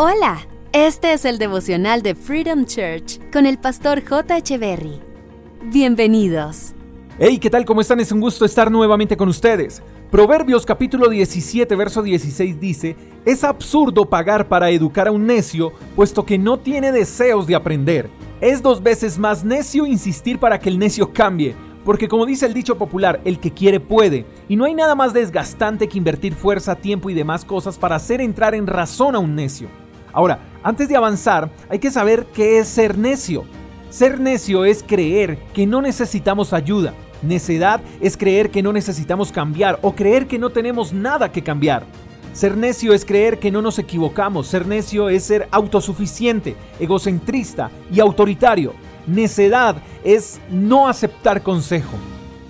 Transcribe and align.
Hola, 0.00 0.46
este 0.72 1.12
es 1.12 1.24
el 1.24 1.38
devocional 1.38 2.02
de 2.02 2.14
Freedom 2.14 2.64
Church 2.66 3.18
con 3.32 3.46
el 3.46 3.58
pastor 3.58 4.00
J. 4.08 4.56
Berry. 4.56 5.00
Bienvenidos. 5.72 6.72
Hey, 7.18 7.38
¿qué 7.38 7.50
tal? 7.50 7.64
¿Cómo 7.64 7.80
están? 7.80 7.98
Es 7.98 8.12
un 8.12 8.20
gusto 8.20 8.44
estar 8.44 8.70
nuevamente 8.70 9.16
con 9.16 9.28
ustedes. 9.28 9.82
Proverbios 10.08 10.64
capítulo 10.64 11.08
17, 11.08 11.74
verso 11.74 12.00
16 12.00 12.60
dice, 12.60 12.96
es 13.24 13.42
absurdo 13.42 14.08
pagar 14.08 14.46
para 14.46 14.70
educar 14.70 15.08
a 15.08 15.10
un 15.10 15.26
necio, 15.26 15.72
puesto 15.96 16.24
que 16.24 16.38
no 16.38 16.60
tiene 16.60 16.92
deseos 16.92 17.48
de 17.48 17.56
aprender. 17.56 18.08
Es 18.40 18.62
dos 18.62 18.80
veces 18.80 19.18
más 19.18 19.42
necio 19.42 19.84
insistir 19.84 20.38
para 20.38 20.60
que 20.60 20.68
el 20.68 20.78
necio 20.78 21.12
cambie, 21.12 21.56
porque 21.84 22.06
como 22.06 22.24
dice 22.24 22.46
el 22.46 22.54
dicho 22.54 22.78
popular, 22.78 23.20
el 23.24 23.40
que 23.40 23.52
quiere 23.52 23.80
puede, 23.80 24.26
y 24.48 24.54
no 24.54 24.64
hay 24.64 24.76
nada 24.76 24.94
más 24.94 25.12
desgastante 25.12 25.88
que 25.88 25.98
invertir 25.98 26.36
fuerza, 26.36 26.76
tiempo 26.76 27.10
y 27.10 27.14
demás 27.14 27.44
cosas 27.44 27.76
para 27.76 27.96
hacer 27.96 28.20
entrar 28.20 28.54
en 28.54 28.68
razón 28.68 29.16
a 29.16 29.18
un 29.18 29.34
necio. 29.34 29.68
Ahora, 30.12 30.40
antes 30.62 30.88
de 30.88 30.96
avanzar, 30.96 31.50
hay 31.68 31.78
que 31.78 31.90
saber 31.90 32.26
qué 32.34 32.58
es 32.58 32.68
ser 32.68 32.98
necio. 32.98 33.44
Ser 33.90 34.20
necio 34.20 34.64
es 34.64 34.82
creer 34.82 35.38
que 35.54 35.66
no 35.66 35.80
necesitamos 35.80 36.52
ayuda. 36.52 36.94
Necedad 37.22 37.80
es 38.00 38.16
creer 38.16 38.50
que 38.50 38.62
no 38.62 38.72
necesitamos 38.72 39.32
cambiar 39.32 39.78
o 39.82 39.94
creer 39.94 40.26
que 40.26 40.38
no 40.38 40.50
tenemos 40.50 40.92
nada 40.92 41.32
que 41.32 41.42
cambiar. 41.42 41.84
Ser 42.32 42.56
necio 42.56 42.92
es 42.92 43.04
creer 43.04 43.38
que 43.38 43.50
no 43.50 43.62
nos 43.62 43.78
equivocamos. 43.78 44.46
Ser 44.46 44.66
necio 44.66 45.08
es 45.08 45.24
ser 45.24 45.48
autosuficiente, 45.50 46.54
egocentrista 46.78 47.70
y 47.92 48.00
autoritario. 48.00 48.74
Necedad 49.06 49.76
es 50.04 50.40
no 50.50 50.86
aceptar 50.86 51.42
consejo. 51.42 51.96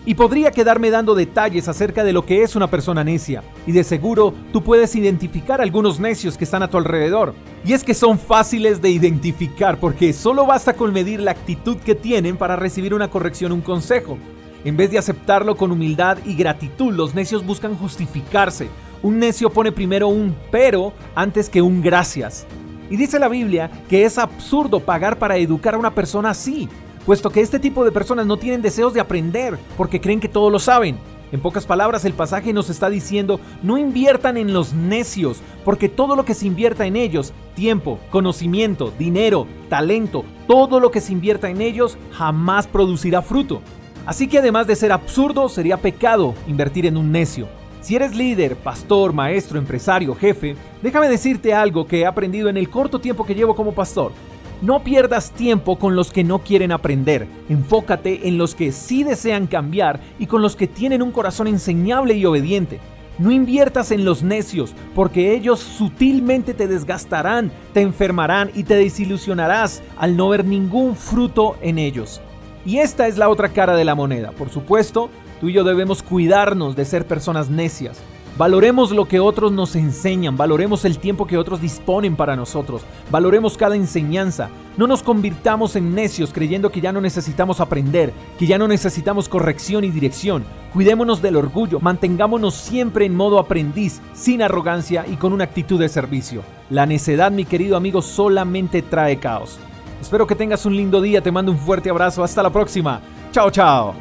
Y 0.08 0.14
podría 0.14 0.52
quedarme 0.52 0.88
dando 0.88 1.14
detalles 1.14 1.68
acerca 1.68 2.02
de 2.02 2.14
lo 2.14 2.24
que 2.24 2.42
es 2.42 2.56
una 2.56 2.70
persona 2.70 3.04
necia, 3.04 3.42
y 3.66 3.72
de 3.72 3.84
seguro 3.84 4.32
tú 4.54 4.64
puedes 4.64 4.96
identificar 4.96 5.60
algunos 5.60 6.00
necios 6.00 6.38
que 6.38 6.44
están 6.44 6.62
a 6.62 6.70
tu 6.70 6.78
alrededor. 6.78 7.34
Y 7.62 7.74
es 7.74 7.84
que 7.84 7.92
son 7.92 8.18
fáciles 8.18 8.80
de 8.80 8.88
identificar 8.88 9.78
porque 9.78 10.14
solo 10.14 10.46
basta 10.46 10.72
con 10.72 10.94
medir 10.94 11.20
la 11.20 11.32
actitud 11.32 11.76
que 11.76 11.94
tienen 11.94 12.38
para 12.38 12.56
recibir 12.56 12.94
una 12.94 13.10
corrección, 13.10 13.52
un 13.52 13.60
consejo. 13.60 14.16
En 14.64 14.78
vez 14.78 14.90
de 14.90 14.96
aceptarlo 14.96 15.58
con 15.58 15.72
humildad 15.72 16.16
y 16.24 16.34
gratitud, 16.34 16.94
los 16.94 17.14
necios 17.14 17.44
buscan 17.44 17.76
justificarse. 17.76 18.68
Un 19.02 19.18
necio 19.18 19.50
pone 19.50 19.72
primero 19.72 20.08
un 20.08 20.34
pero 20.50 20.94
antes 21.14 21.50
que 21.50 21.60
un 21.60 21.82
gracias. 21.82 22.46
Y 22.88 22.96
dice 22.96 23.18
la 23.18 23.28
Biblia 23.28 23.70
que 23.90 24.06
es 24.06 24.16
absurdo 24.16 24.80
pagar 24.80 25.18
para 25.18 25.36
educar 25.36 25.74
a 25.74 25.78
una 25.78 25.94
persona 25.94 26.30
así, 26.30 26.66
puesto 27.08 27.30
que 27.30 27.40
este 27.40 27.58
tipo 27.58 27.86
de 27.86 27.90
personas 27.90 28.26
no 28.26 28.36
tienen 28.36 28.60
deseos 28.60 28.92
de 28.92 29.00
aprender 29.00 29.58
porque 29.78 29.98
creen 29.98 30.20
que 30.20 30.28
todo 30.28 30.50
lo 30.50 30.58
saben. 30.58 30.98
En 31.32 31.40
pocas 31.40 31.64
palabras, 31.64 32.04
el 32.04 32.12
pasaje 32.12 32.52
nos 32.52 32.68
está 32.68 32.90
diciendo, 32.90 33.40
no 33.62 33.78
inviertan 33.78 34.36
en 34.36 34.52
los 34.52 34.74
necios, 34.74 35.40
porque 35.64 35.88
todo 35.88 36.16
lo 36.16 36.26
que 36.26 36.34
se 36.34 36.46
invierta 36.46 36.84
en 36.84 36.96
ellos, 36.96 37.32
tiempo, 37.54 37.98
conocimiento, 38.10 38.92
dinero, 38.98 39.46
talento, 39.70 40.26
todo 40.46 40.80
lo 40.80 40.90
que 40.90 41.00
se 41.00 41.14
invierta 41.14 41.48
en 41.48 41.62
ellos 41.62 41.96
jamás 42.12 42.66
producirá 42.66 43.22
fruto. 43.22 43.62
Así 44.04 44.28
que 44.28 44.40
además 44.40 44.66
de 44.66 44.76
ser 44.76 44.92
absurdo, 44.92 45.48
sería 45.48 45.78
pecado 45.78 46.34
invertir 46.46 46.84
en 46.84 46.98
un 46.98 47.10
necio. 47.10 47.48
Si 47.80 47.96
eres 47.96 48.14
líder, 48.14 48.54
pastor, 48.54 49.14
maestro, 49.14 49.58
empresario, 49.58 50.14
jefe, 50.14 50.56
déjame 50.82 51.08
decirte 51.08 51.54
algo 51.54 51.86
que 51.86 52.00
he 52.00 52.06
aprendido 52.06 52.50
en 52.50 52.58
el 52.58 52.68
corto 52.68 52.98
tiempo 52.98 53.24
que 53.24 53.34
llevo 53.34 53.56
como 53.56 53.72
pastor. 53.72 54.12
No 54.60 54.82
pierdas 54.82 55.30
tiempo 55.30 55.78
con 55.78 55.94
los 55.94 56.10
que 56.10 56.24
no 56.24 56.40
quieren 56.40 56.72
aprender. 56.72 57.28
Enfócate 57.48 58.26
en 58.26 58.38
los 58.38 58.56
que 58.56 58.72
sí 58.72 59.04
desean 59.04 59.46
cambiar 59.46 60.00
y 60.18 60.26
con 60.26 60.42
los 60.42 60.56
que 60.56 60.66
tienen 60.66 61.00
un 61.00 61.12
corazón 61.12 61.46
enseñable 61.46 62.14
y 62.14 62.26
obediente. 62.26 62.80
No 63.18 63.30
inviertas 63.30 63.92
en 63.92 64.04
los 64.04 64.24
necios, 64.24 64.74
porque 64.96 65.34
ellos 65.34 65.60
sutilmente 65.60 66.54
te 66.54 66.66
desgastarán, 66.66 67.52
te 67.72 67.82
enfermarán 67.82 68.50
y 68.52 68.64
te 68.64 68.74
desilusionarás 68.74 69.80
al 69.96 70.16
no 70.16 70.28
ver 70.28 70.44
ningún 70.44 70.96
fruto 70.96 71.56
en 71.60 71.78
ellos. 71.78 72.20
Y 72.66 72.78
esta 72.78 73.06
es 73.06 73.16
la 73.16 73.28
otra 73.28 73.50
cara 73.50 73.76
de 73.76 73.84
la 73.84 73.94
moneda. 73.94 74.32
Por 74.32 74.50
supuesto, 74.50 75.08
tú 75.40 75.48
y 75.48 75.52
yo 75.52 75.62
debemos 75.62 76.02
cuidarnos 76.02 76.74
de 76.74 76.84
ser 76.84 77.06
personas 77.06 77.48
necias. 77.48 78.00
Valoremos 78.38 78.92
lo 78.92 79.06
que 79.06 79.18
otros 79.18 79.50
nos 79.50 79.74
enseñan, 79.74 80.36
valoremos 80.36 80.84
el 80.84 81.00
tiempo 81.00 81.26
que 81.26 81.36
otros 81.36 81.60
disponen 81.60 82.14
para 82.14 82.36
nosotros, 82.36 82.82
valoremos 83.10 83.56
cada 83.56 83.74
enseñanza. 83.74 84.48
No 84.76 84.86
nos 84.86 85.02
convirtamos 85.02 85.74
en 85.74 85.92
necios 85.92 86.32
creyendo 86.32 86.70
que 86.70 86.80
ya 86.80 86.92
no 86.92 87.00
necesitamos 87.00 87.58
aprender, 87.58 88.12
que 88.38 88.46
ya 88.46 88.56
no 88.56 88.68
necesitamos 88.68 89.28
corrección 89.28 89.82
y 89.82 89.90
dirección. 89.90 90.44
Cuidémonos 90.72 91.20
del 91.20 91.34
orgullo, 91.34 91.80
mantengámonos 91.80 92.54
siempre 92.54 93.06
en 93.06 93.16
modo 93.16 93.40
aprendiz, 93.40 94.00
sin 94.14 94.40
arrogancia 94.40 95.04
y 95.04 95.16
con 95.16 95.32
una 95.32 95.42
actitud 95.42 95.80
de 95.80 95.88
servicio. 95.88 96.44
La 96.70 96.86
necedad, 96.86 97.32
mi 97.32 97.44
querido 97.44 97.76
amigo, 97.76 98.02
solamente 98.02 98.82
trae 98.82 99.18
caos. 99.18 99.58
Espero 100.00 100.28
que 100.28 100.36
tengas 100.36 100.64
un 100.64 100.76
lindo 100.76 101.00
día, 101.00 101.20
te 101.20 101.32
mando 101.32 101.50
un 101.50 101.58
fuerte 101.58 101.90
abrazo, 101.90 102.22
hasta 102.22 102.44
la 102.44 102.50
próxima. 102.50 103.00
Chao, 103.32 103.50
chao. 103.50 103.94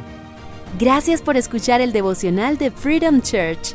Gracias 0.78 1.22
por 1.22 1.36
escuchar 1.36 1.80
el 1.80 1.90
devocional 1.90 2.56
de 2.56 2.70
Freedom 2.70 3.20
Church 3.20 3.74